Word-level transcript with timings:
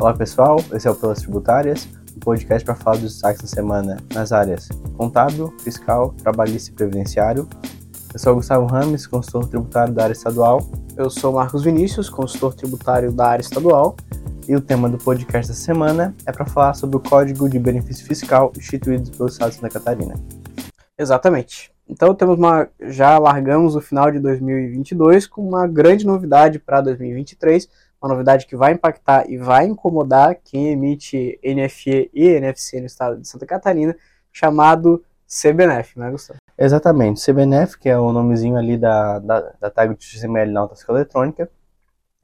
Olá 0.00 0.14
pessoal, 0.14 0.56
esse 0.72 0.88
é 0.88 0.90
o 0.90 0.94
Pelas 0.94 1.18
Tributárias, 1.18 1.86
um 2.16 2.20
podcast 2.20 2.64
para 2.64 2.74
falar 2.74 2.96
dos 2.96 3.12
destaques 3.12 3.42
da 3.42 3.46
semana 3.46 3.98
nas 4.14 4.32
áreas 4.32 4.70
contábil, 4.96 5.54
fiscal, 5.58 6.14
trabalhista 6.22 6.70
e 6.70 6.72
previdenciário. 6.72 7.46
Eu 8.10 8.18
sou 8.18 8.34
Gustavo 8.34 8.64
Rames, 8.64 9.06
consultor 9.06 9.46
tributário 9.46 9.92
da 9.92 10.04
área 10.04 10.14
estadual. 10.14 10.66
Eu 10.96 11.10
sou 11.10 11.34
Marcos 11.34 11.62
Vinícius, 11.62 12.08
consultor 12.08 12.54
tributário 12.54 13.12
da 13.12 13.26
área 13.26 13.42
estadual. 13.42 13.94
E 14.48 14.56
o 14.56 14.60
tema 14.62 14.88
do 14.88 14.96
podcast 14.96 15.52
da 15.52 15.54
semana 15.54 16.14
é 16.24 16.32
para 16.32 16.46
falar 16.46 16.72
sobre 16.72 16.96
o 16.96 17.00
Código 17.00 17.46
de 17.46 17.58
Benefício 17.58 18.06
Fiscal 18.06 18.54
instituído 18.56 19.10
pelo 19.10 19.28
Estado 19.28 19.50
de 19.50 19.56
Santa 19.56 19.68
Catarina. 19.68 20.14
Exatamente. 20.96 21.70
Então 21.86 22.14
temos 22.14 22.38
uma, 22.38 22.68
já 22.88 23.18
largamos 23.18 23.76
o 23.76 23.82
final 23.82 24.10
de 24.10 24.18
2022 24.18 25.26
com 25.26 25.46
uma 25.46 25.66
grande 25.66 26.06
novidade 26.06 26.58
para 26.58 26.80
2023, 26.80 27.68
uma 28.00 28.12
novidade 28.12 28.46
que 28.46 28.56
vai 28.56 28.72
impactar 28.72 29.28
e 29.28 29.36
vai 29.36 29.66
incomodar 29.66 30.36
quem 30.42 30.68
emite 30.68 31.38
NFE 31.44 32.10
e 32.14 32.28
NFC 32.28 32.80
no 32.80 32.86
estado 32.86 33.20
de 33.20 33.28
Santa 33.28 33.46
Catarina, 33.46 33.94
chamado 34.32 35.04
CBNF, 35.26 35.98
né, 35.98 36.10
Gustavo? 36.10 36.38
Exatamente, 36.56 37.24
CBNF, 37.24 37.78
que 37.78 37.88
é 37.88 37.98
o 37.98 38.12
nomezinho 38.12 38.56
ali 38.56 38.76
da, 38.76 39.18
da, 39.18 39.52
da 39.60 39.70
tag 39.70 39.96
de 39.96 40.04
XML 40.04 40.50
na 40.50 40.60
autoescola 40.60 40.98
eletrônica, 40.98 41.50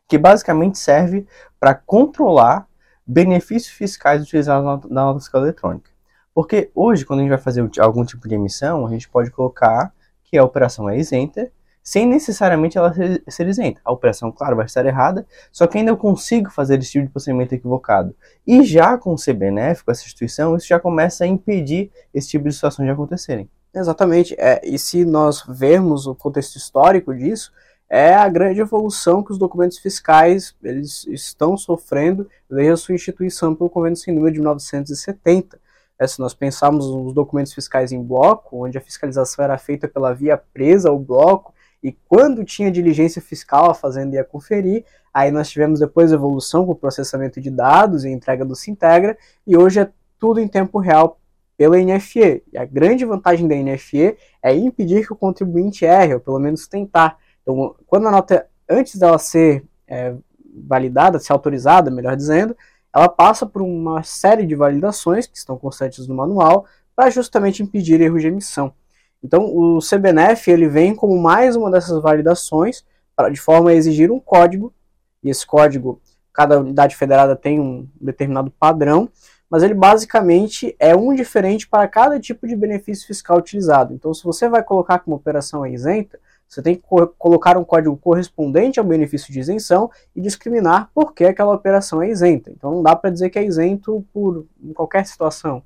que 0.09 0.19
basicamente 0.19 0.79
serve 0.79 1.27
para 1.59 1.75
controlar 1.75 2.67
benefícios 3.07 3.73
fiscais 3.73 4.23
utilizados 4.23 4.91
na, 4.91 5.15
escala 5.17 5.45
eletrônica. 5.45 5.91
Porque 6.35 6.71
hoje, 6.75 7.05
quando 7.05 7.21
a 7.21 7.23
gente 7.23 7.31
vai 7.31 7.39
fazer 7.39 7.69
algum 7.79 8.05
tipo 8.05 8.29
de 8.29 8.35
emissão, 8.35 8.87
a 8.87 8.91
gente 8.91 9.09
pode 9.09 9.31
colocar 9.31 9.93
que 10.25 10.37
a 10.37 10.45
operação 10.45 10.89
é 10.91 10.99
isenta, 10.99 11.51
sem 11.87 12.05
necessariamente 12.05 12.77
ela 12.77 12.93
ser, 12.93 13.23
ser 13.29 13.47
isenta. 13.47 13.81
A 13.85 13.93
operação, 13.93 14.33
claro, 14.33 14.57
vai 14.57 14.67
estar 14.67 14.85
errada, 14.85 15.25
só 15.53 15.69
que 15.69 15.79
ainda 15.79 15.93
eu 15.93 15.97
consigo 15.97 16.51
fazer 16.51 16.81
esse 16.81 16.91
tipo 16.91 17.07
de 17.07 17.13
procedimento 17.13 17.55
equivocado. 17.55 18.13
E 18.45 18.65
já 18.65 18.99
com 18.99 19.15
o 19.15 19.17
CBNF, 19.17 19.85
com 19.85 19.93
essa 19.93 20.03
instituição, 20.03 20.57
isso 20.57 20.67
já 20.67 20.81
começa 20.81 21.23
a 21.23 21.29
impedir 21.29 21.93
esse 22.13 22.27
tipo 22.27 22.49
de 22.49 22.53
situação 22.53 22.85
de 22.85 22.91
acontecerem. 22.91 23.49
Exatamente. 23.73 24.35
É, 24.37 24.61
e 24.65 24.77
se 24.81 25.05
nós 25.05 25.45
vermos 25.49 26.09
o 26.09 26.15
contexto 26.17 26.57
histórico 26.57 27.15
disso, 27.15 27.53
é 27.89 28.15
a 28.15 28.29
grande 28.29 28.61
evolução 28.61 29.23
que 29.23 29.31
os 29.31 29.39
documentos 29.39 29.79
fiscais 29.79 30.57
eles 30.65 31.07
estão 31.07 31.57
sofrendo 31.57 32.29
desde 32.51 32.73
a 32.73 32.77
sua 32.77 32.97
instituição 32.97 33.55
pelo 33.55 33.71
Convênio 33.71 33.97
Sem 33.97 34.13
Número 34.13 34.33
de 34.33 34.41
1970. 34.41 35.57
É, 36.01 36.07
se 36.09 36.19
nós 36.19 36.35
pensarmos 36.35 36.85
os 36.85 37.15
documentos 37.15 37.55
fiscais 37.55 37.93
em 37.93 38.03
bloco, 38.03 38.65
onde 38.65 38.77
a 38.77 38.81
fiscalização 38.81 39.45
era 39.45 39.57
feita 39.57 39.87
pela 39.87 40.13
via 40.13 40.37
presa 40.37 40.89
ao 40.89 40.99
bloco, 40.99 41.55
e 41.87 41.97
quando 42.09 42.45
tinha 42.45 42.69
diligência 42.69 43.23
fiscal, 43.23 43.71
a 43.71 43.75
Fazenda 43.75 44.17
ia 44.17 44.25
conferir, 44.25 44.85
aí 45.15 45.31
nós 45.31 45.49
tivemos 45.49 45.79
depois 45.79 46.11
evolução 46.11 46.67
com 46.67 46.73
o 46.73 46.75
processamento 46.75 47.41
de 47.41 47.49
dados 47.49 48.05
e 48.05 48.09
entrega 48.09 48.45
do 48.45 48.57
Sintegra, 48.57 49.17
e 49.47 49.57
hoje 49.57 49.79
é 49.79 49.89
tudo 50.19 50.41
em 50.41 50.49
tempo 50.49 50.81
real 50.81 51.21
pela 51.57 51.79
NFE. 51.79 52.43
E 52.53 52.59
a 52.59 52.65
grande 52.65 53.05
vantagem 53.05 53.47
da 53.47 53.55
NFE 53.55 54.17
é 54.43 54.53
impedir 54.53 55.07
que 55.07 55.13
o 55.13 55.17
contribuinte 55.17 55.85
erre, 55.85 56.15
ou 56.15 56.19
pelo 56.19 56.41
menos 56.41 56.67
tentar. 56.67 57.19
Então, 57.41 57.77
quando 57.87 58.09
a 58.09 58.11
nota, 58.11 58.49
antes 58.69 58.97
dela 58.97 59.17
ser 59.17 59.65
é, 59.87 60.13
validada, 60.67 61.21
ser 61.21 61.33
autorizada, 61.35 61.89
melhor 61.89 62.17
dizendo, 62.17 62.57
ela 62.93 63.09
passa 63.09 63.47
por 63.47 63.63
uma 63.63 64.03
série 64.03 64.45
de 64.45 64.57
validações 64.57 65.29
que 65.29 65.39
estão 65.39 65.57
constantes 65.57 66.09
no 66.09 66.17
manual 66.17 66.67
para 66.97 67.11
justamente 67.11 67.63
impedir 67.63 68.01
erro 68.01 68.19
de 68.19 68.27
emissão. 68.27 68.75
Então, 69.23 69.45
o 69.45 69.79
CBNF 69.79 70.51
ele 70.51 70.69
vem 70.69 70.95
como 70.95 71.21
mais 71.21 71.57
uma 71.57 71.71
dessas 71.71 72.01
validações 72.01 72.85
pra, 73.15 73.29
de 73.29 73.41
forma 73.41 73.71
a 73.71 73.75
exigir 73.75 74.11
um 74.11 74.21
código, 74.21 74.73
e 75.23 75.31
esse 75.31 75.47
código, 75.47 76.01
cada 76.33 76.61
unidade 76.61 76.95
federada 76.95 77.35
tem 77.35 77.59
um 77.59 77.89
determinado 78.01 78.51
padrão, 78.51 79.09
mas 79.49 79.63
ele 79.63 79.75
basicamente 79.75 80.75
é 80.79 80.95
um 80.95 81.15
diferente 81.15 81.69
para 81.69 81.87
cada 81.89 82.19
tipo 82.21 82.47
de 82.47 82.55
benefício 82.55 83.07
fiscal 83.07 83.39
utilizado. 83.39 83.95
Então, 83.95 84.13
se 84.13 84.23
você 84.25 84.49
vai 84.49 84.63
colocar 84.63 84.99
que 84.99 85.07
uma 85.07 85.17
operação 85.17 85.65
é 85.65 85.71
isenta, 85.71 86.19
você 86.49 86.63
tem 86.63 86.77
que 86.77 86.83
co 86.83 87.07
colocar 87.19 87.57
um 87.57 87.65
código 87.65 87.97
correspondente 87.97 88.79
ao 88.79 88.87
benefício 88.87 89.33
de 89.33 89.41
isenção 89.41 89.91
e 90.15 90.21
discriminar 90.21 90.91
por 90.95 91.13
que 91.13 91.25
aquela 91.25 91.55
operação 91.55 92.01
é 92.01 92.09
isenta. 92.09 92.51
Então 92.51 92.71
não 92.71 92.83
dá 92.83 92.95
para 92.95 93.11
dizer 93.11 93.31
que 93.31 93.39
é 93.39 93.45
isento 93.45 94.05
por 94.13 94.47
qualquer 94.75 95.05
situação. 95.07 95.63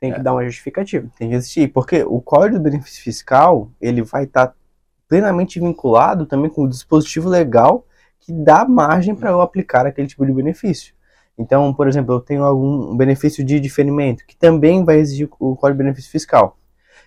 Tem 0.00 0.12
que 0.12 0.18
é, 0.20 0.22
dar 0.22 0.32
uma 0.32 0.44
justificativa. 0.44 1.08
Tem 1.18 1.28
que 1.28 1.34
existir, 1.34 1.68
porque 1.68 2.02
o 2.02 2.20
código 2.20 2.58
do 2.58 2.62
benefício 2.62 3.02
fiscal 3.02 3.70
ele 3.80 4.02
vai 4.02 4.24
estar 4.24 4.48
tá 4.48 4.54
plenamente 5.06 5.60
vinculado 5.60 6.24
também 6.24 6.50
com 6.50 6.64
o 6.64 6.68
dispositivo 6.68 7.28
legal 7.28 7.84
que 8.20 8.32
dá 8.32 8.64
margem 8.64 9.14
para 9.14 9.30
eu 9.30 9.40
aplicar 9.40 9.86
aquele 9.86 10.08
tipo 10.08 10.24
de 10.24 10.32
benefício. 10.32 10.94
Então, 11.36 11.72
por 11.72 11.88
exemplo, 11.88 12.14
eu 12.14 12.20
tenho 12.20 12.44
algum 12.44 12.94
benefício 12.96 13.42
de 13.44 13.58
diferimento 13.58 14.24
que 14.26 14.36
também 14.36 14.84
vai 14.84 14.98
exigir 14.98 15.28
o 15.38 15.56
código 15.56 15.78
de 15.78 15.84
benefício 15.84 16.10
fiscal. 16.10 16.56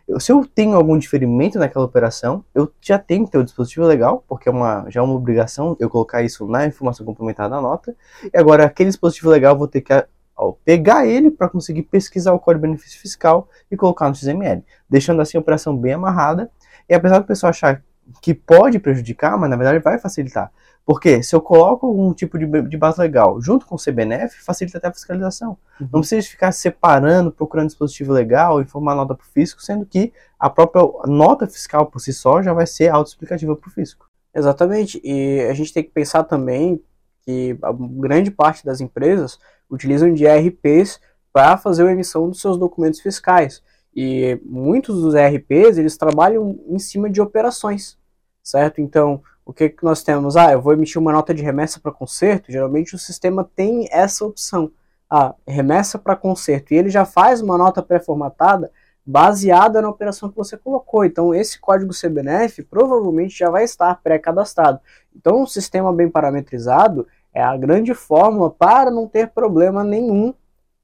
Eu, 0.07 0.19
se 0.19 0.31
eu 0.31 0.45
tenho 0.45 0.75
algum 0.75 0.97
diferimento 0.97 1.57
naquela 1.57 1.85
operação, 1.85 2.43
eu 2.53 2.71
já 2.81 2.99
tenho 2.99 3.25
que 3.25 3.31
ter 3.31 3.37
o 3.37 3.43
dispositivo 3.43 3.85
legal, 3.85 4.23
porque 4.27 4.49
é 4.49 4.51
uma, 4.51 4.85
já 4.89 4.99
é 4.99 5.03
uma 5.03 5.13
obrigação 5.13 5.77
eu 5.79 5.89
colocar 5.89 6.21
isso 6.23 6.45
na 6.45 6.65
informação 6.65 7.05
complementar 7.05 7.49
da 7.49 7.61
nota. 7.61 7.95
E 8.33 8.37
agora, 8.37 8.65
aquele 8.65 8.89
dispositivo 8.89 9.29
legal, 9.29 9.53
eu 9.53 9.59
vou 9.59 9.67
ter 9.67 9.81
que 9.81 9.93
ó, 10.35 10.53
pegar 10.63 11.05
ele 11.05 11.31
para 11.31 11.49
conseguir 11.49 11.83
pesquisar 11.83 12.33
o 12.33 12.39
código 12.39 12.65
de 12.65 12.71
benefício 12.71 12.99
fiscal 12.99 13.47
e 13.69 13.77
colocar 13.77 14.09
no 14.09 14.15
XML, 14.15 14.63
deixando 14.89 15.21
assim 15.21 15.37
a 15.37 15.41
operação 15.41 15.75
bem 15.77 15.93
amarrada. 15.93 16.49
E 16.87 16.93
apesar 16.93 17.19
do 17.19 17.25
pessoal 17.25 17.49
achar 17.49 17.83
que 18.21 18.33
pode 18.33 18.79
prejudicar, 18.79 19.37
mas 19.37 19.49
na 19.49 19.55
verdade 19.55 19.79
vai 19.79 19.97
facilitar. 19.97 20.51
Porque 20.85 21.23
se 21.23 21.33
eu 21.33 21.39
coloco 21.39 21.87
algum 21.87 22.13
tipo 22.13 22.37
de, 22.37 22.45
de 22.63 22.77
base 22.77 22.99
legal 22.99 23.41
junto 23.41 23.65
com 23.65 23.75
o 23.75 23.79
CBNF, 23.79 24.43
facilita 24.43 24.77
até 24.77 24.87
a 24.87 24.93
fiscalização. 24.93 25.57
Uhum. 25.79 25.89
Não 25.93 25.99
precisa 26.01 26.27
ficar 26.27 26.51
separando, 26.51 27.31
procurando 27.31 27.67
dispositivo 27.67 28.11
legal 28.11 28.61
e 28.61 28.65
formar 28.65 28.93
nota 28.93 29.15
para 29.15 29.23
o 29.23 29.27
fisco, 29.27 29.61
sendo 29.61 29.85
que 29.85 30.11
a 30.37 30.49
própria 30.49 30.83
nota 31.05 31.47
fiscal 31.47 31.85
por 31.85 31.99
si 31.99 32.11
só 32.11 32.41
já 32.41 32.51
vai 32.51 32.67
ser 32.67 32.89
autoexplicativa 32.89 33.55
para 33.55 33.67
o 33.69 33.71
fisco. 33.71 34.07
Exatamente. 34.35 34.99
E 35.03 35.41
a 35.49 35.53
gente 35.53 35.73
tem 35.73 35.83
que 35.83 35.91
pensar 35.91 36.23
também 36.25 36.83
que 37.21 37.57
a 37.61 37.71
grande 37.71 38.29
parte 38.29 38.65
das 38.65 38.81
empresas 38.81 39.39
utilizam 39.73 40.13
de 40.13 40.25
ERPs 40.25 40.99
para 41.31 41.57
fazer 41.57 41.87
a 41.87 41.91
emissão 41.91 42.29
dos 42.29 42.39
seus 42.39 42.57
documentos 42.57 42.99
fiscais. 42.99 43.63
E 43.95 44.39
muitos 44.45 45.01
dos 45.01 45.15
ERPs, 45.15 45.77
eles 45.77 45.97
trabalham 45.97 46.59
em 46.67 46.79
cima 46.79 47.09
de 47.09 47.21
operações, 47.21 47.97
certo? 48.43 48.81
Então, 48.81 49.21
o 49.45 49.51
que, 49.51 49.69
que 49.69 49.83
nós 49.83 50.03
temos? 50.03 50.37
Ah, 50.37 50.51
eu 50.51 50.61
vou 50.61 50.73
emitir 50.73 51.01
uma 51.01 51.11
nota 51.11 51.33
de 51.33 51.43
remessa 51.43 51.79
para 51.79 51.91
conserto. 51.91 52.51
Geralmente 52.51 52.95
o 52.95 52.99
sistema 52.99 53.49
tem 53.55 53.87
essa 53.91 54.25
opção. 54.25 54.71
Ah, 55.09 55.35
remessa 55.45 55.99
para 55.99 56.15
conserto. 56.15 56.71
E 56.71 56.77
ele 56.77 56.89
já 56.89 57.05
faz 57.05 57.41
uma 57.41 57.57
nota 57.57 57.81
pré-formatada 57.81 58.71
baseada 59.05 59.81
na 59.81 59.89
operação 59.89 60.29
que 60.29 60.37
você 60.37 60.57
colocou. 60.57 61.03
Então, 61.03 61.35
esse 61.35 61.59
código 61.59 61.93
CBNF 61.93 62.63
provavelmente 62.63 63.37
já 63.37 63.49
vai 63.49 63.63
estar 63.65 64.01
pré-cadastrado. 64.01 64.79
Então, 65.15 65.41
um 65.41 65.45
sistema 65.45 65.91
bem 65.93 66.09
parametrizado 66.09 67.05
é 67.33 67.41
a 67.41 67.57
grande 67.57 67.93
fórmula 67.93 68.49
para 68.49 68.91
não 68.91 69.07
ter 69.07 69.29
problema 69.29 69.83
nenhum 69.83 70.33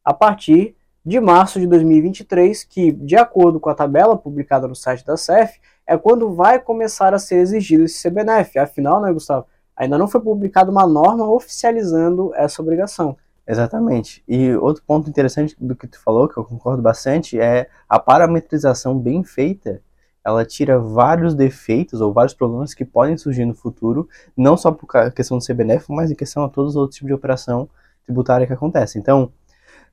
a 0.03 0.13
partir 0.13 0.75
de 1.05 1.19
março 1.19 1.59
de 1.59 1.67
2023, 1.67 2.63
que, 2.63 2.91
de 2.91 3.15
acordo 3.15 3.59
com 3.59 3.69
a 3.69 3.75
tabela 3.75 4.17
publicada 4.17 4.67
no 4.67 4.75
site 4.75 5.05
da 5.05 5.15
CEF, 5.15 5.59
é 5.87 5.97
quando 5.97 6.33
vai 6.33 6.59
começar 6.59 7.13
a 7.13 7.19
ser 7.19 7.37
exigido 7.37 7.83
esse 7.83 8.07
CBNF. 8.07 8.59
Afinal, 8.59 9.01
né, 9.01 9.11
Gustavo? 9.11 9.45
Ainda 9.75 9.97
não 9.97 10.07
foi 10.07 10.21
publicada 10.21 10.69
uma 10.69 10.85
norma 10.85 11.27
oficializando 11.31 12.31
essa 12.35 12.61
obrigação. 12.61 13.17
Exatamente. 13.47 14.23
E 14.27 14.53
outro 14.57 14.83
ponto 14.85 15.09
interessante 15.09 15.55
do 15.59 15.75
que 15.75 15.87
tu 15.87 15.99
falou, 15.99 16.27
que 16.27 16.37
eu 16.37 16.43
concordo 16.43 16.81
bastante, 16.81 17.39
é 17.39 17.67
a 17.87 17.97
parametrização 17.97 18.97
bem 18.99 19.23
feita. 19.23 19.81
Ela 20.23 20.45
tira 20.45 20.77
vários 20.77 21.33
defeitos 21.33 22.01
ou 22.01 22.13
vários 22.13 22.33
problemas 22.33 22.73
que 22.73 22.85
podem 22.85 23.17
surgir 23.17 23.45
no 23.45 23.53
futuro, 23.53 24.07
não 24.35 24.57
só 24.57 24.71
por 24.71 24.87
questão 25.11 25.37
do 25.37 25.45
CBNF, 25.45 25.91
mas 25.91 26.11
em 26.11 26.15
questão 26.15 26.43
a 26.43 26.49
todos 26.49 26.71
os 26.71 26.75
outros 26.75 26.95
tipos 26.95 27.07
de 27.07 27.13
operação 27.13 27.69
tributária 28.05 28.45
que 28.45 28.53
acontece. 28.53 28.99
Então, 28.99 29.31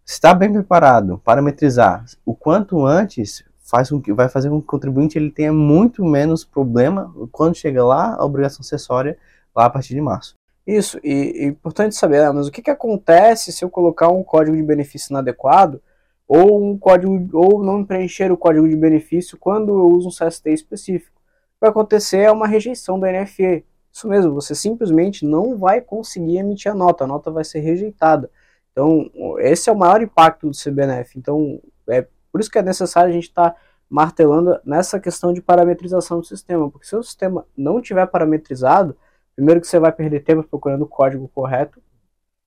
está 0.05 0.35
bem 0.35 0.53
preparado, 0.53 1.21
parametrizar 1.25 2.05
o 2.25 2.35
quanto 2.35 2.85
antes 2.85 3.45
faz 3.59 3.91
com 3.91 4.01
que, 4.01 4.13
vai 4.13 4.29
fazer 4.29 4.49
com 4.49 4.61
que 4.61 4.65
o 4.65 4.71
contribuinte 4.71 5.19
ele 5.19 5.31
tenha 5.31 5.53
muito 5.53 6.05
menos 6.05 6.45
problema 6.45 7.13
quando 7.33 7.57
chega 7.57 7.85
lá 7.85 8.15
a 8.15 8.25
obrigação 8.25 8.61
acessória 8.61 9.19
lá 9.55 9.67
a 9.67 9.71
partir 9.71 9.95
de 9.95 10.01
março. 10.01 10.35
Isso, 10.67 10.99
e 11.03 11.45
é 11.45 11.45
importante 11.47 11.95
saber, 11.95 12.23
né, 12.23 12.31
mas 12.33 12.47
o 12.47 12.51
que, 12.51 12.63
que 12.63 12.71
acontece 12.71 13.53
se 13.53 13.65
eu 13.65 13.71
colocar 13.71 14.09
um 14.09 14.23
código 14.23 14.57
de 14.57 14.63
benefício 14.63 15.13
inadequado 15.13 15.81
ou 16.29 16.71
um 16.71 16.79
código 16.79 17.29
ou 17.33 17.63
não 17.63 17.85
preencher 17.85 18.33
o 18.33 18.37
código 18.37 18.69
de 18.69 18.77
benefício 18.77 19.39
quando 19.39 19.69
eu 19.69 19.89
uso 19.89 20.09
um 20.09 20.11
CST 20.11 20.51
específico? 20.51 21.17
O 21.17 21.21
que 21.21 21.61
vai 21.61 21.71
acontecer 21.71 22.19
é 22.19 22.33
uma 22.33 22.47
rejeição 22.47 22.99
da 22.99 23.11
NFE. 23.11 23.65
Isso 23.93 24.09
mesmo, 24.09 24.35
você 24.35 24.55
simplesmente 24.55 25.25
não 25.25 25.57
vai 25.57 25.81
conseguir 25.81 26.37
emitir 26.39 26.71
a 26.71 26.75
nota, 26.75 27.05
a 27.05 27.07
nota 27.07 27.31
vai 27.31 27.45
ser 27.45 27.61
rejeitada. 27.61 28.31
Então, 28.73 29.11
esse 29.39 29.71
é 29.71 29.73
o 29.73 29.77
maior 29.77 30.03
impacto 30.03 30.51
do 30.51 30.57
CBNF. 30.57 31.19
Então, 31.19 31.61
é 31.89 32.07
por 32.31 32.41
isso 32.41 32.51
que 32.51 32.59
é 32.59 32.63
necessário 32.63 33.09
a 33.09 33.13
gente 33.13 33.29
estar 33.29 33.53
tá 33.53 33.57
martelando 33.89 34.61
nessa 34.65 35.01
questão 35.01 35.33
de 35.33 35.41
parametrização 35.41 36.21
do 36.21 36.27
sistema, 36.27 36.71
porque 36.71 36.87
se 36.87 36.95
o 36.95 37.03
sistema 37.03 37.47
não 37.57 37.81
tiver 37.81 38.05
parametrizado, 38.07 38.95
primeiro 39.35 39.61
que 39.61 39.67
você 39.67 39.79
vai 39.79 39.93
perder 39.93 40.25
tempo 40.25 40.43
procurando 40.43 40.83
o 40.83 40.87
código 40.87 41.29
correto, 41.29 41.81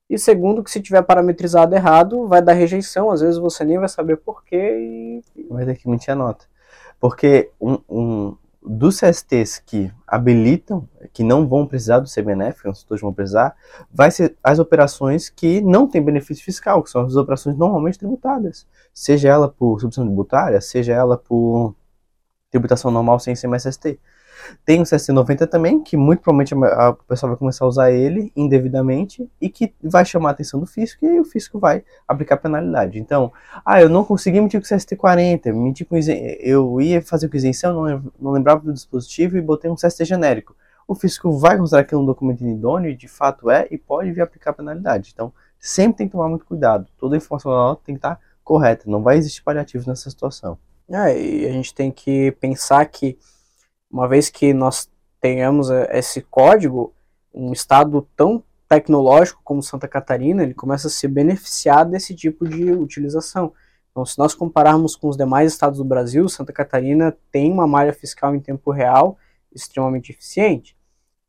E 0.09 0.17
segundo, 0.17 0.63
que 0.63 0.71
se 0.71 0.81
tiver 0.81 1.03
parametrizado 1.03 1.75
errado, 1.75 2.27
vai 2.27 2.41
dar 2.41 2.53
rejeição, 2.53 3.11
às 3.11 3.21
vezes 3.21 3.37
você 3.37 3.63
nem 3.63 3.77
vai 3.77 3.87
saber 3.87 4.17
porquê 4.17 5.21
e. 5.35 5.47
Vai 5.49 5.65
ter 5.65 5.75
que 5.75 5.87
mentir 5.87 6.11
a 6.11 6.15
nota. 6.15 6.45
Porque 6.99 7.51
um, 7.61 7.77
um 7.87 8.37
dos 8.61 8.99
CSTs 8.99 9.59
que 9.59 9.91
habilitam, 10.05 10.87
que 11.13 11.23
não 11.23 11.47
vão 11.47 11.65
precisar 11.65 11.99
do 11.99 12.09
CBNF, 12.09 12.65
não 12.65 12.73
todos 12.73 13.01
vão 13.01 13.13
precisar, 13.13 13.55
vai 13.91 14.11
ser 14.11 14.35
as 14.43 14.59
operações 14.59 15.29
que 15.29 15.61
não 15.61 15.87
têm 15.87 16.01
benefício 16.01 16.43
fiscal, 16.43 16.83
que 16.83 16.89
são 16.89 17.05
as 17.05 17.15
operações 17.15 17.55
normalmente 17.55 17.99
tributadas. 17.99 18.67
Seja 18.93 19.29
ela 19.29 19.47
por 19.47 19.79
subvenção 19.79 20.05
tributária, 20.05 20.59
seja 20.59 20.93
ela 20.93 21.17
por 21.17 21.75
tributação 22.51 22.91
normal 22.91 23.19
sem 23.19 23.35
CMSST. 23.35 23.99
Tem 24.65 24.81
o 24.81 24.83
CST90 24.83 25.47
também, 25.47 25.81
que 25.81 25.97
muito 25.97 26.21
provavelmente 26.21 26.53
a, 26.73 26.93
pessoa 27.07 27.31
vai 27.31 27.37
começar 27.37 27.65
a 27.65 27.67
usar 27.67 27.91
ele 27.91 28.31
indevidamente 28.35 29.29
e 29.39 29.49
que 29.49 29.73
vai 29.81 30.05
chamar 30.05 30.29
a 30.29 30.31
atenção 30.31 30.59
do 30.59 30.65
fisco 30.65 31.05
e 31.05 31.19
o 31.19 31.25
fisco 31.25 31.59
vai 31.59 31.83
aplicar 32.07 32.37
penalidade. 32.37 32.99
Então, 32.99 33.31
ah, 33.65 33.81
eu 33.81 33.89
não 33.89 34.03
consegui 34.03 34.37
emitir 34.37 34.59
com 34.59 34.65
o 34.65 34.77
CST40, 34.77 35.47
emitir 35.47 35.87
com 35.87 35.95
eu 36.39 36.81
ia 36.81 37.01
fazer 37.01 37.29
com 37.29 37.37
isenção, 37.37 37.73
não, 37.73 38.11
não 38.19 38.31
lembrava 38.31 38.61
do 38.61 38.73
dispositivo 38.73 39.37
e 39.37 39.41
botei 39.41 39.69
um 39.69 39.75
CST 39.75 40.05
genérico. 40.05 40.55
O 40.87 40.95
fisco 40.95 41.31
vai 41.31 41.57
considerar 41.57 41.83
aquilo 41.83 42.01
um 42.01 42.05
documento 42.05 42.41
inidôneo 42.41 42.89
e 42.89 42.95
de 42.95 43.07
fato 43.07 43.49
é 43.51 43.67
e 43.69 43.77
pode 43.77 44.11
vir 44.11 44.21
aplicar 44.21 44.53
penalidade. 44.53 45.11
Então, 45.13 45.31
sempre 45.59 45.97
tem 45.99 46.07
que 46.07 46.13
tomar 46.13 46.29
muito 46.29 46.45
cuidado. 46.45 46.87
Toda 46.97 47.15
a 47.15 47.17
informação 47.17 47.51
da 47.51 47.57
nota 47.57 47.81
tem 47.85 47.95
que 47.95 47.99
estar 47.99 48.19
correta, 48.43 48.89
não 48.89 49.03
vai 49.03 49.17
existir 49.17 49.43
paliativos 49.43 49.85
nessa 49.85 50.09
situação. 50.09 50.57
É, 50.91 51.21
e 51.21 51.45
a 51.45 51.51
gente 51.51 51.73
tem 51.73 51.91
que 51.91 52.31
pensar 52.39 52.83
que 52.87 53.17
uma 53.89 54.07
vez 54.07 54.29
que 54.29 54.53
nós 54.53 54.89
tenhamos 55.19 55.69
é, 55.69 55.97
esse 55.97 56.21
código, 56.21 56.93
um 57.33 57.51
estado 57.51 58.07
tão 58.15 58.43
tecnológico 58.67 59.41
como 59.43 59.63
Santa 59.63 59.87
Catarina, 59.87 60.43
ele 60.43 60.53
começa 60.53 60.87
a 60.87 60.91
se 60.91 61.07
beneficiar 61.07 61.85
desse 61.85 62.15
tipo 62.15 62.47
de 62.47 62.71
utilização. 62.71 63.51
Então, 63.91 64.05
se 64.05 64.17
nós 64.19 64.35
compararmos 64.35 64.95
com 64.95 65.09
os 65.09 65.17
demais 65.17 65.51
estados 65.51 65.79
do 65.79 65.83
Brasil, 65.83 66.29
Santa 66.29 66.53
Catarina 66.53 67.17
tem 67.31 67.51
uma 67.51 67.67
malha 67.67 67.91
fiscal 67.91 68.35
em 68.35 68.39
tempo 68.39 68.71
real 68.71 69.17
extremamente 69.51 70.11
eficiente. 70.11 70.77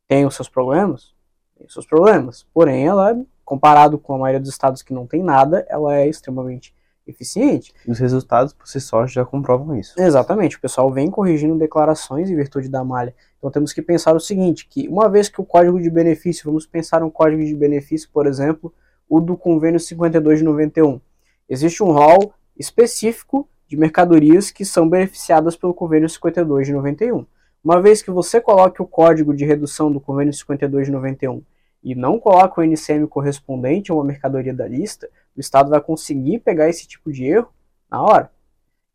Tem 0.07 0.27
os 0.27 0.35
seus 0.35 0.49
problemas? 0.49 1.15
Tem 1.57 1.67
os 1.67 1.73
seus 1.73 1.87
problemas. 1.87 2.47
Porém, 2.53 2.87
ela, 2.87 3.19
comparado 3.45 3.99
com 3.99 4.15
a 4.15 4.19
maioria 4.19 4.41
dos 4.41 4.51
estados 4.51 4.83
que 4.83 4.93
não 4.93 5.07
tem 5.07 5.23
nada, 5.23 5.67
ela 5.69 5.97
é 5.97 6.07
extremamente 6.07 6.75
eficiente. 7.11 7.73
Os 7.87 7.99
resultados 7.99 8.53
por 8.53 8.67
si 8.67 8.81
só 8.81 9.07
já 9.07 9.25
comprovam 9.25 9.77
isso. 9.77 9.95
Exatamente, 10.01 10.57
o 10.57 10.61
pessoal 10.61 10.91
vem 10.93 11.11
corrigindo 11.11 11.59
declarações 11.59 12.31
em 12.31 12.37
virtude 12.37 12.69
da 12.69 12.83
malha. 12.85 13.15
Então 13.39 13.51
temos 13.51 13.73
que 13.73 13.83
pensar 13.83 14.15
o 14.15 14.21
seguinte, 14.21 14.67
que 14.69 14.89
uma 14.89 15.09
vez 15.09 15.29
que 15.29 15.41
o 15.41 15.45
código 15.45 15.81
de 15.81 15.91
benefício, 15.91 16.45
vamos 16.45 16.67
pensar 16.67 17.03
um 17.03 17.11
código 17.11 17.45
de 17.45 17.55
benefício, 17.55 18.09
por 18.12 18.27
exemplo, 18.27 18.73
o 19.09 19.21
do 19.21 19.37
convênio 19.37 19.81
52 19.81 20.39
de 20.39 20.45
91. 20.45 21.01
Existe 21.49 21.83
um 21.83 21.91
rol 21.91 22.33
específico 22.57 23.49
de 23.67 23.77
mercadorias 23.77 24.51
que 24.51 24.65
são 24.65 24.89
beneficiadas 24.89 25.57
pelo 25.57 25.75
convênio 25.75 26.09
52 26.09 26.67
de 26.67 26.73
91. 26.73 27.27
Uma 27.62 27.81
vez 27.81 28.03
que 28.03 28.11
você 28.11 28.41
coloque 28.41 28.81
o 28.81 28.87
código 28.87 29.35
de 29.35 29.45
redução 29.45 29.91
do 29.93 30.01
convênio 30.01 30.33
52 30.33 30.87
de 30.87 30.93
91 30.93 31.43
e 31.82 31.94
não 31.94 32.19
coloca 32.19 32.61
o 32.61 32.65
NCM 32.65 33.06
correspondente 33.06 33.91
a 33.91 33.94
uma 33.94 34.05
mercadoria 34.05 34.53
da 34.53 34.67
lista, 34.67 35.09
o 35.37 35.41
Estado 35.41 35.71
vai 35.71 35.81
conseguir 35.81 36.41
pegar 36.41 36.69
esse 36.69 36.87
tipo 36.87 37.11
de 37.12 37.25
erro 37.25 37.53
na 37.91 38.03
hora. 38.03 38.31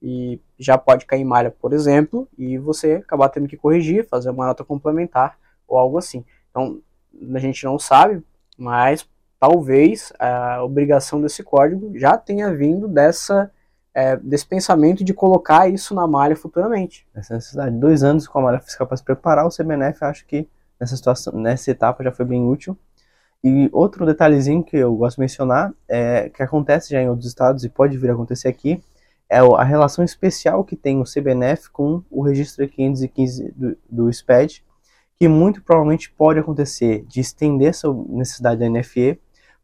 E 0.01 0.39
já 0.59 0.77
pode 0.77 1.05
cair 1.05 1.25
malha, 1.25 1.49
por 1.49 1.73
exemplo, 1.73 2.27
e 2.37 2.57
você 2.57 2.93
acabar 2.95 3.29
tendo 3.29 3.47
que 3.47 3.57
corrigir, 3.57 4.07
fazer 4.07 4.29
uma 4.29 4.45
nota 4.45 4.63
complementar 4.63 5.37
ou 5.67 5.77
algo 5.77 5.97
assim. 5.97 6.23
Então, 6.51 6.79
a 7.33 7.39
gente 7.39 7.63
não 7.65 7.79
sabe, 7.79 8.23
mas 8.57 9.07
talvez 9.39 10.13
a 10.19 10.63
obrigação 10.63 11.21
desse 11.21 11.43
código 11.43 11.97
já 11.97 12.17
tenha 12.17 12.53
vindo 12.53 12.87
dessa 12.87 13.51
é, 13.95 14.17
desse 14.17 14.45
pensamento 14.45 15.05
de 15.05 15.13
colocar 15.13 15.69
isso 15.69 15.95
na 15.95 16.05
malha 16.05 16.35
futuramente. 16.35 17.07
Essa 17.15 17.33
necessidade. 17.33 17.77
Dois 17.77 18.03
anos 18.03 18.27
com 18.27 18.39
a 18.39 18.41
malha 18.41 18.59
fiscal 18.59 18.85
para 18.85 18.97
se 18.97 19.03
preparar, 19.03 19.47
o 19.47 19.49
CBNF 19.49 20.03
acho 20.03 20.25
que 20.25 20.47
nessa 20.79 20.95
situação, 20.95 21.33
nessa 21.33 21.71
etapa 21.71 22.03
já 22.03 22.11
foi 22.11 22.25
bem 22.25 22.45
útil. 22.47 22.77
E 23.43 23.69
outro 23.71 24.05
detalhezinho 24.05 24.63
que 24.63 24.75
eu 24.77 24.95
gosto 24.95 25.17
de 25.17 25.21
mencionar, 25.21 25.71
é, 25.87 26.29
que 26.29 26.41
acontece 26.41 26.91
já 26.91 27.01
em 27.01 27.09
outros 27.09 27.27
estados 27.27 27.63
e 27.63 27.69
pode 27.69 27.97
vir 27.97 28.09
a 28.09 28.13
acontecer 28.13 28.47
aqui, 28.47 28.83
é 29.29 29.39
a 29.39 29.63
relação 29.63 30.03
especial 30.03 30.63
que 30.63 30.75
tem 30.75 30.99
o 30.99 31.03
CBNF 31.03 31.69
com 31.69 32.03
o 32.09 32.21
registro 32.21 32.67
515 32.67 33.53
do, 33.55 33.77
do 33.89 34.13
SPED, 34.13 34.63
que 35.17 35.27
muito 35.27 35.63
provavelmente 35.63 36.11
pode 36.11 36.39
acontecer 36.39 37.05
de 37.07 37.19
estender 37.19 37.69
essa 37.69 37.91
necessidade 38.09 38.59
da 38.59 38.69
NFE 38.69 39.19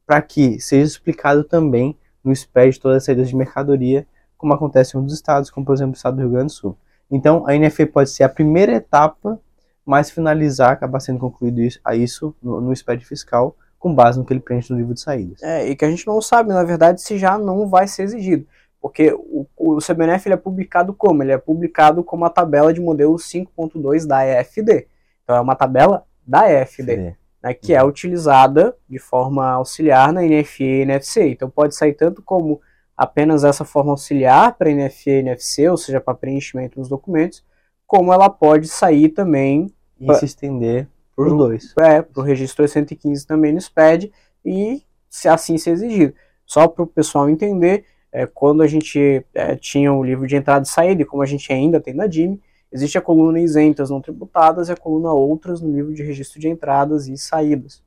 para 0.05 0.21
que 0.21 0.59
seja 0.59 0.85
explicado 0.85 1.43
também 1.43 1.97
no 2.23 2.35
SPED 2.35 2.79
todas 2.79 2.97
as 2.97 3.03
saídas 3.05 3.29
de 3.29 3.35
mercadoria, 3.35 4.07
como 4.37 4.53
acontece 4.53 4.95
em 4.95 4.99
outros 4.99 5.15
estados, 5.15 5.49
como 5.49 5.65
por 5.65 5.73
exemplo 5.73 5.93
o 5.93 5.95
estado 5.95 6.15
do 6.15 6.21
Rio 6.21 6.31
Grande 6.31 6.47
do 6.47 6.51
Sul. 6.51 6.77
Então 7.09 7.45
a 7.47 7.53
NFE 7.53 7.85
pode 7.85 8.09
ser 8.09 8.23
a 8.23 8.29
primeira 8.29 8.73
etapa, 8.73 9.39
mas 9.85 10.11
finalizar, 10.11 10.71
acabar 10.71 10.99
sendo 10.99 11.19
concluído 11.19 11.61
isso, 11.61 11.79
a 11.83 11.95
isso 11.95 12.35
no, 12.41 12.61
no 12.61 12.75
SPED 12.75 13.05
fiscal, 13.05 13.55
com 13.79 13.93
base 13.93 14.19
no 14.19 14.25
que 14.25 14.31
ele 14.31 14.39
preenche 14.39 14.71
no 14.71 14.77
livro 14.77 14.93
de 14.93 15.01
saídas. 15.01 15.41
É, 15.41 15.67
e 15.67 15.75
que 15.75 15.83
a 15.83 15.89
gente 15.89 16.05
não 16.05 16.21
sabe, 16.21 16.49
na 16.49 16.63
verdade, 16.63 17.01
se 17.01 17.17
já 17.17 17.37
não 17.37 17.67
vai 17.67 17.87
ser 17.87 18.03
exigido. 18.03 18.45
Porque 18.79 19.11
o, 19.13 19.47
o 19.57 19.77
CBNF 19.77 20.27
ele 20.27 20.33
é 20.33 20.37
publicado 20.37 20.93
como? 20.93 21.21
Ele 21.21 21.31
é 21.31 21.37
publicado 21.37 22.03
como 22.03 22.25
a 22.25 22.29
tabela 22.29 22.73
de 22.73 22.81
modelo 22.81 23.15
5.2 23.15 24.07
da 24.07 24.25
EFD. 24.25 24.87
Então 25.23 25.35
é 25.35 25.41
uma 25.41 25.55
tabela 25.55 26.05
da 26.25 26.51
EFD, 26.51 27.15
né, 27.41 27.53
que 27.53 27.73
é 27.73 27.83
utilizada 27.83 28.75
de 28.89 28.97
forma 28.97 29.49
auxiliar 29.51 30.11
na 30.11 30.21
NFE 30.21 30.63
e 30.63 30.81
NFC. 30.81 31.29
Então 31.29 31.49
pode 31.49 31.75
sair 31.75 31.93
tanto 31.93 32.21
como 32.21 32.59
apenas 32.97 33.43
essa 33.43 33.65
forma 33.65 33.91
auxiliar 33.91 34.55
para 34.57 34.71
NFE 34.71 35.09
e 35.09 35.19
NFC, 35.19 35.67
ou 35.67 35.77
seja, 35.77 35.99
para 35.99 36.13
preenchimento 36.13 36.79
dos 36.79 36.89
documentos, 36.89 37.43
como 37.91 38.13
ela 38.13 38.29
pode 38.29 38.69
sair 38.69 39.09
também 39.09 39.69
e 39.99 40.05
pra... 40.05 40.15
se 40.15 40.23
estender 40.23 40.87
para 41.13 41.25
os 41.25 41.37
dois. 41.37 41.73
É, 41.77 42.01
para 42.01 42.21
o 42.21 42.23
registro 42.23 42.65
115 42.65 43.27
também 43.27 43.51
no 43.51 43.59
SPED 43.59 44.13
e 44.45 44.81
se 45.09 45.27
assim 45.27 45.57
se 45.57 45.69
exigido. 45.69 46.13
Só 46.45 46.69
para 46.69 46.83
o 46.83 46.87
pessoal 46.87 47.29
entender, 47.29 47.83
é, 48.09 48.25
quando 48.25 48.63
a 48.63 48.67
gente 48.67 49.25
é, 49.33 49.57
tinha 49.57 49.91
o 49.91 50.01
livro 50.01 50.25
de 50.25 50.37
entrada 50.37 50.63
e 50.63 50.69
saída, 50.69 51.01
e 51.01 51.05
como 51.05 51.21
a 51.21 51.25
gente 51.25 51.51
ainda 51.51 51.81
tem 51.81 51.93
na 51.93 52.07
DIM, 52.07 52.39
existe 52.71 52.97
a 52.97 53.01
coluna 53.01 53.41
isentas 53.41 53.89
não 53.89 53.99
tributadas 53.99 54.69
e 54.69 54.71
a 54.71 54.77
coluna 54.77 55.11
outras 55.11 55.59
no 55.59 55.69
livro 55.69 55.93
de 55.93 56.01
registro 56.01 56.39
de 56.39 56.47
entradas 56.47 57.09
e 57.09 57.17
saídas. 57.17 57.83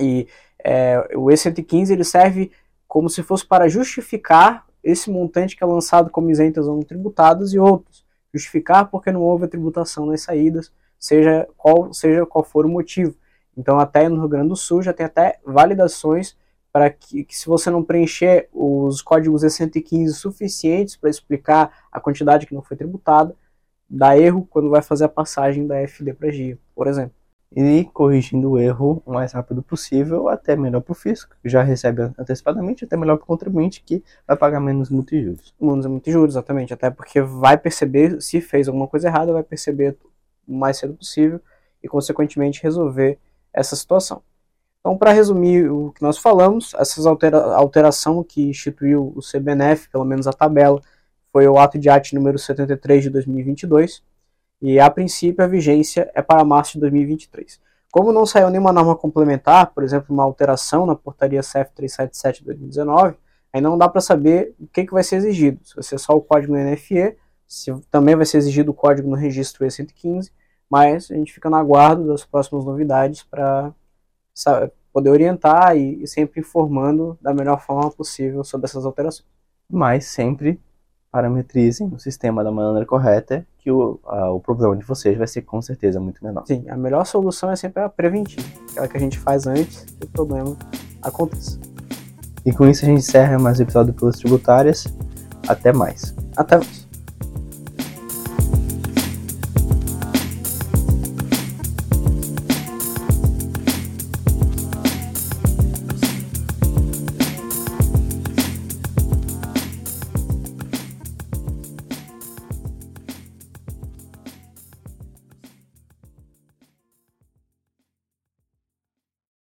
E 0.00 0.26
é, 0.58 0.98
o 1.14 1.26
E115 1.26 1.90
ele 1.90 2.02
serve 2.02 2.50
como 2.88 3.08
se 3.08 3.22
fosse 3.22 3.46
para 3.46 3.68
justificar 3.68 4.66
esse 4.82 5.08
montante 5.08 5.54
que 5.54 5.62
é 5.62 5.66
lançado 5.68 6.10
como 6.10 6.32
isentas 6.32 6.66
ou 6.66 6.74
não 6.74 6.82
tributadas 6.82 7.52
e 7.52 7.60
outros. 7.60 8.03
Justificar 8.34 8.90
porque 8.90 9.12
não 9.12 9.22
houve 9.22 9.44
a 9.44 9.48
tributação 9.48 10.04
nas 10.04 10.22
saídas, 10.22 10.72
seja 10.98 11.48
qual, 11.56 11.94
seja 11.94 12.26
qual 12.26 12.44
for 12.44 12.66
o 12.66 12.68
motivo. 12.68 13.14
Então, 13.56 13.78
até 13.78 14.08
no 14.08 14.18
Rio 14.18 14.28
Grande 14.28 14.48
do 14.48 14.56
Sul 14.56 14.82
já 14.82 14.92
tem 14.92 15.06
até 15.06 15.38
validações 15.46 16.36
para 16.72 16.90
que, 16.90 17.24
que, 17.24 17.36
se 17.36 17.46
você 17.46 17.70
não 17.70 17.84
preencher 17.84 18.48
os 18.52 19.00
códigos 19.00 19.44
E115 19.44 20.08
suficientes 20.08 20.96
para 20.96 21.08
explicar 21.08 21.86
a 21.92 22.00
quantidade 22.00 22.46
que 22.46 22.54
não 22.54 22.62
foi 22.62 22.76
tributada, 22.76 23.36
dá 23.88 24.18
erro 24.18 24.44
quando 24.50 24.70
vai 24.70 24.82
fazer 24.82 25.04
a 25.04 25.08
passagem 25.08 25.68
da 25.68 25.80
FD 25.86 26.14
para 26.14 26.32
GIA, 26.32 26.58
por 26.74 26.88
exemplo. 26.88 27.14
E 27.56 27.84
corrigindo 27.92 28.50
o 28.50 28.58
erro 28.58 29.00
o 29.06 29.12
mais 29.12 29.32
rápido 29.32 29.62
possível, 29.62 30.28
até 30.28 30.56
melhor 30.56 30.80
para 30.80 30.90
o 30.90 30.94
fisco, 30.94 31.36
que 31.40 31.48
já 31.48 31.62
recebe 31.62 32.02
antecipadamente, 32.18 32.84
até 32.84 32.96
melhor 32.96 33.16
para 33.16 33.24
o 33.24 33.26
contribuinte, 33.26 33.82
que 33.84 34.02
vai 34.26 34.36
pagar 34.36 34.58
menos 34.58 34.90
multijuros. 34.90 35.54
Menos 35.60 35.86
multijuros, 35.86 36.34
exatamente, 36.34 36.74
até 36.74 36.90
porque 36.90 37.20
vai 37.20 37.56
perceber 37.56 38.20
se 38.20 38.40
fez 38.40 38.66
alguma 38.66 38.88
coisa 38.88 39.06
errada, 39.06 39.32
vai 39.32 39.44
perceber 39.44 39.96
o 40.48 40.54
mais 40.54 40.78
cedo 40.78 40.94
possível 40.94 41.40
e, 41.82 41.86
consequentemente, 41.86 42.60
resolver 42.60 43.18
essa 43.52 43.76
situação. 43.76 44.20
Então, 44.80 44.98
para 44.98 45.12
resumir 45.12 45.70
o 45.70 45.92
que 45.92 46.02
nós 46.02 46.18
falamos, 46.18 46.74
essa 46.74 47.08
altera 47.08 47.38
alteração 47.54 48.22
que 48.22 48.50
instituiu 48.50 49.14
o 49.16 49.20
CBNF, 49.20 49.88
pelo 49.88 50.04
menos 50.04 50.26
a 50.26 50.32
tabela, 50.32 50.82
foi 51.32 51.46
o 51.48 51.58
ato 51.58 51.78
de 51.78 51.88
arte 51.88 52.14
número 52.14 52.38
73 52.38 53.04
de 53.04 53.10
2022, 53.10 54.02
e 54.66 54.80
a 54.80 54.88
princípio 54.88 55.44
a 55.44 55.46
vigência 55.46 56.10
é 56.14 56.22
para 56.22 56.42
março 56.42 56.72
de 56.74 56.80
2023. 56.80 57.60
Como 57.92 58.12
não 58.12 58.24
saiu 58.24 58.48
nenhuma 58.48 58.72
norma 58.72 58.96
complementar, 58.96 59.72
por 59.74 59.84
exemplo, 59.84 60.06
uma 60.14 60.24
alteração 60.24 60.86
na 60.86 60.94
portaria 60.94 61.40
CF 61.40 61.70
377 61.74 62.40
de 62.40 62.46
2019, 62.46 63.14
aí 63.52 63.60
não 63.60 63.76
dá 63.76 63.88
para 63.88 64.00
saber 64.00 64.54
o 64.58 64.66
que, 64.66 64.86
que 64.86 64.92
vai 64.92 65.04
ser 65.04 65.16
exigido, 65.16 65.60
se 65.62 65.74
vai 65.74 65.84
ser 65.84 65.98
só 65.98 66.16
o 66.16 66.20
código 66.22 66.56
NFE 66.56 67.14
se, 67.46 67.72
também 67.90 68.16
vai 68.16 68.24
ser 68.24 68.38
exigido 68.38 68.70
o 68.70 68.74
código 68.74 69.08
no 69.08 69.16
registro 69.16 69.66
E115, 69.66 70.32
mas 70.68 71.10
a 71.10 71.14
gente 71.14 71.32
fica 71.32 71.50
na 71.50 71.62
guarda 71.62 72.02
das 72.04 72.24
próximas 72.24 72.64
novidades 72.64 73.22
para 73.22 73.72
poder 74.90 75.10
orientar 75.10 75.76
e, 75.76 76.02
e, 76.02 76.08
sempre 76.08 76.40
informando 76.40 77.18
da 77.20 77.34
melhor 77.34 77.60
forma 77.60 77.90
possível 77.90 78.42
sobre 78.42 78.64
essas 78.64 78.86
alterações. 78.86 79.28
Mas 79.70 80.06
sempre 80.06 80.58
parametrizem 81.10 81.86
o 81.94 81.98
sistema 81.98 82.42
da 82.42 82.50
maneira 82.50 82.86
correta, 82.86 83.46
que 83.64 83.70
o, 83.70 83.98
a, 84.04 84.30
o 84.30 84.38
problema 84.38 84.76
de 84.76 84.84
vocês 84.84 85.16
vai 85.16 85.26
ser 85.26 85.40
com 85.40 85.60
certeza 85.62 85.98
muito 85.98 86.22
menor. 86.22 86.44
Sim, 86.46 86.66
a 86.68 86.76
melhor 86.76 87.06
solução 87.06 87.50
é 87.50 87.56
sempre 87.56 87.82
a 87.82 87.88
preventiva, 87.88 88.46
aquela 88.72 88.86
que 88.86 88.96
a 88.98 89.00
gente 89.00 89.18
faz 89.18 89.46
antes 89.46 89.86
do 89.98 90.06
problema 90.06 90.54
aconteça. 91.02 91.58
E 92.44 92.52
com 92.52 92.68
isso 92.68 92.84
a 92.84 92.88
gente 92.88 92.98
encerra 92.98 93.38
mais 93.38 93.58
um 93.58 93.62
episódio 93.62 93.94
do 93.94 93.98
Pelas 93.98 94.18
Tributárias. 94.18 94.86
Até 95.48 95.72
mais. 95.72 96.14
Até 96.36 96.56
mais. 96.56 96.83